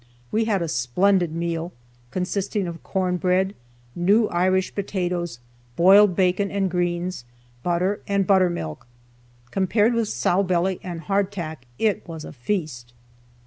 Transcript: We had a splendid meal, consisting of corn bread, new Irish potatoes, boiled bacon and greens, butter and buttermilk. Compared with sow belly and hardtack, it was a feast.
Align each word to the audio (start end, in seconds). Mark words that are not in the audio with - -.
We 0.31 0.45
had 0.45 0.63
a 0.63 0.67
splendid 0.67 1.31
meal, 1.31 1.73
consisting 2.09 2.65
of 2.65 2.81
corn 2.81 3.17
bread, 3.17 3.53
new 3.95 4.27
Irish 4.29 4.73
potatoes, 4.73 5.37
boiled 5.75 6.15
bacon 6.15 6.49
and 6.49 6.71
greens, 6.71 7.23
butter 7.61 8.01
and 8.07 8.25
buttermilk. 8.25 8.87
Compared 9.51 9.93
with 9.93 10.07
sow 10.07 10.41
belly 10.41 10.79
and 10.81 11.01
hardtack, 11.01 11.67
it 11.77 12.07
was 12.07 12.25
a 12.25 12.33
feast. 12.33 12.93